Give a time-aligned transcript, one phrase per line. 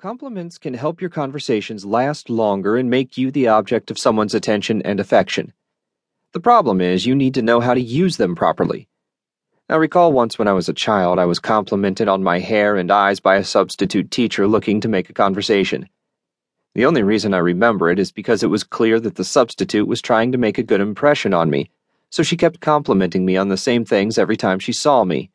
[0.00, 4.80] Compliments can help your conversations last longer and make you the object of someone's attention
[4.80, 5.52] and affection.
[6.32, 8.88] The problem is, you need to know how to use them properly.
[9.68, 12.90] I recall once when I was a child, I was complimented on my hair and
[12.90, 15.86] eyes by a substitute teacher looking to make a conversation.
[16.74, 20.00] The only reason I remember it is because it was clear that the substitute was
[20.00, 21.68] trying to make a good impression on me,
[22.08, 25.30] so she kept complimenting me on the same things every time she saw me.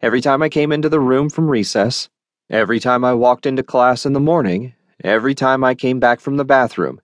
[0.00, 2.08] Every time I came into the room from recess,
[2.50, 4.74] Every time I walked into class in the morning,
[5.04, 7.00] every time I came back from the bathroom.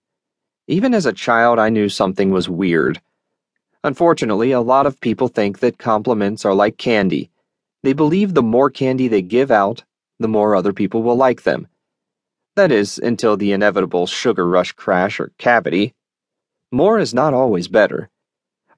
[0.67, 3.01] Even as a child, I knew something was weird.
[3.85, 7.31] Unfortunately, a lot of people think that compliments are like candy.
[7.85, 9.85] They believe the more candy they give out,
[10.19, 11.69] the more other people will like them.
[12.57, 15.95] That is, until the inevitable sugar rush crash or cavity.
[16.73, 18.11] More is not always better.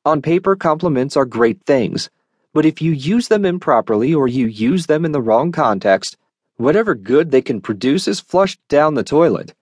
[0.04, 2.10] On paper, compliments are great things,
[2.52, 6.18] but if you use them improperly or you use them in the wrong context,
[6.58, 9.54] Whatever good they can produce is flushed down the toilet.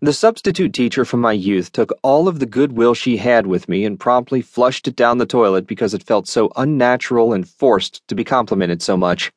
[0.00, 3.84] The substitute teacher from my youth took all of the goodwill she had with me
[3.84, 8.14] and promptly flushed it down the toilet because it felt so unnatural and forced to
[8.14, 9.32] be complimented so much.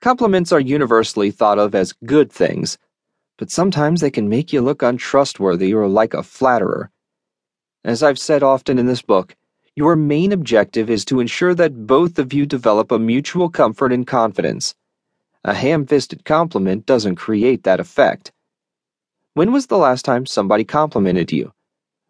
[0.00, 2.76] Compliments are universally thought of as good things,
[3.38, 6.90] but sometimes they can make you look untrustworthy or like a flatterer.
[7.82, 9.34] As I've said often in this book,
[9.74, 14.06] your main objective is to ensure that both of you develop a mutual comfort and
[14.06, 14.74] confidence.
[15.48, 18.32] A ham fisted compliment doesn't create that effect.
[19.34, 21.52] When was the last time somebody complimented you?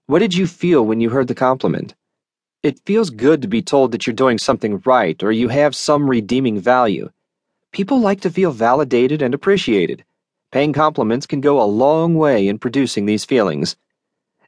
[0.06, 1.94] What did you feel when you heard the compliment?
[2.62, 6.08] It feels good to be told that you're doing something right or you have some
[6.08, 7.10] redeeming value.
[7.72, 10.02] People like to feel validated and appreciated.
[10.50, 13.76] Paying compliments can go a long way in producing these feelings.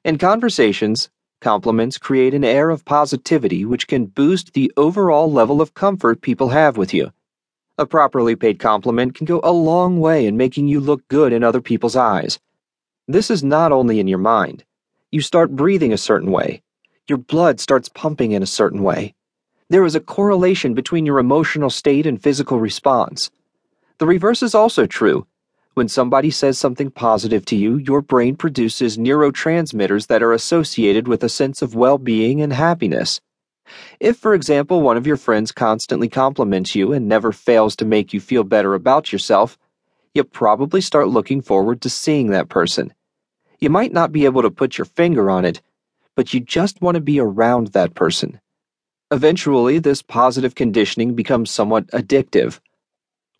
[0.03, 1.11] In conversations,
[1.43, 6.49] compliments create an air of positivity which can boost the overall level of comfort people
[6.49, 7.13] have with you.
[7.81, 11.45] A properly paid compliment can go a long way in making you look good in
[11.45, 12.41] other people's eyes.
[13.07, 14.65] This is not only in your mind.
[15.13, 16.63] You start breathing a certain way.
[17.07, 19.15] Your blood starts pumping in a certain way.
[19.69, 23.31] There is a correlation between your emotional state and physical response.
[23.99, 25.29] The reverse is also true.
[25.75, 31.23] When somebody says something positive to you, your brain produces neurotransmitters that are associated with
[31.23, 33.21] a sense of well being and happiness.
[34.01, 38.13] If, for example, one of your friends constantly compliments you and never fails to make
[38.13, 39.59] you feel better about yourself,
[40.15, 42.93] you probably start looking forward to seeing that person.
[43.61, 45.61] You might not be able to put your finger on it,
[46.15, 48.41] but you just want to be around that person.
[49.11, 52.61] Eventually, this positive conditioning becomes somewhat addictive.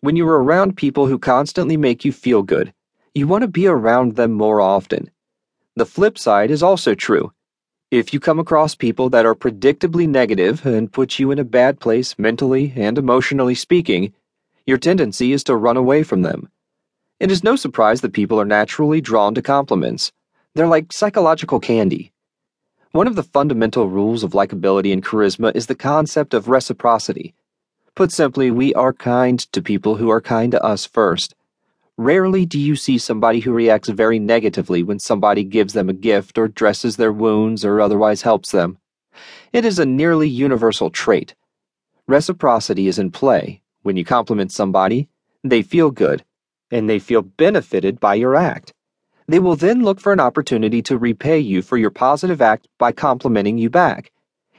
[0.01, 2.73] When you are around people who constantly make you feel good,
[3.13, 5.11] you want to be around them more often.
[5.75, 7.33] The flip side is also true.
[7.91, 11.79] If you come across people that are predictably negative and put you in a bad
[11.79, 14.13] place mentally and emotionally speaking,
[14.67, 16.51] your tendency is to run away from them.
[17.19, 20.11] It is no surprise that people are naturally drawn to compliments.
[20.53, 22.11] They're like psychological candy.
[22.91, 27.33] One of the fundamental rules of likability and charisma is the concept of reciprocity.
[27.95, 31.33] Put simply, we are kind to people who are kind to us first.
[31.99, 36.37] Rarely do you see somebody who reacts very negatively when somebody gives them a gift
[36.37, 38.77] or dresses their wounds or otherwise helps them.
[39.51, 41.35] It is a nearly universal trait.
[42.07, 43.61] Reciprocity is in play.
[43.81, 45.09] When you compliment somebody,
[45.43, 46.23] they feel good,
[46.71, 48.73] and they feel benefited by your act.
[49.27, 52.93] They will then look for an opportunity to repay you for your positive act by
[52.93, 54.13] complimenting you back.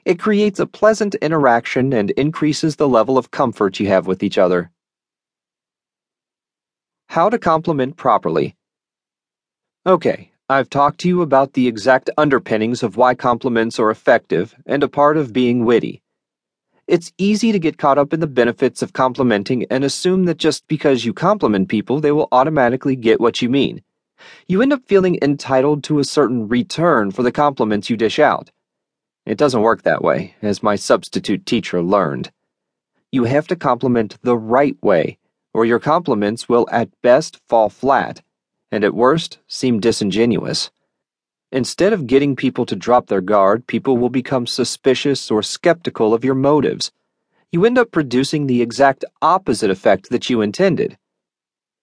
[0.05, 4.37] It creates a pleasant interaction and increases the level of comfort you have with each
[4.37, 4.71] other.
[7.11, 8.55] How to compliment properly.
[9.85, 14.85] Okay, I've talked to you about the exact underpinnings of why compliments are effective and
[14.85, 16.03] a part of being witty.
[16.87, 20.69] It's easy to get caught up in the benefits of complimenting and assume that just
[20.69, 23.83] because you compliment people, they will automatically get what you mean.
[24.47, 28.53] You end up feeling entitled to a certain return for the compliments you dish out.
[29.27, 32.31] It doesn't work that way, as my substitute teacher learned.
[33.11, 35.19] You have to compliment the right way
[35.53, 38.23] or your compliments will at best fall flat,
[38.71, 40.71] and at worst seem disingenuous.
[41.53, 46.25] Instead of getting people to drop their guard, people will become suspicious or skeptical of
[46.25, 46.93] your motives.
[47.51, 50.97] You end up producing the exact opposite effect that you intended.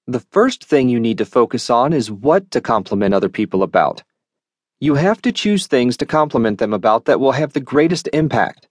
[0.08, 4.04] The first thing you need to focus on is what to compliment other people about.
[4.80, 8.70] You have to choose things to compliment them about that will have the greatest impact.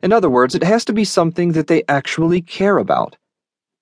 [0.00, 3.16] In other words, it has to be something that they actually care about.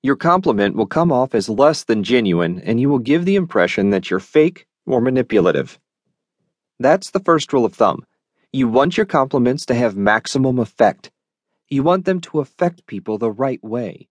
[0.05, 3.89] Your compliment will come off as less than genuine, and you will give the impression
[3.89, 5.81] that you're fake or manipulative.
[6.79, 8.05] That's the first rule of thumb.
[8.53, 11.11] You want your compliments to have maximum effect.
[11.71, 14.09] You want them to affect people the right way.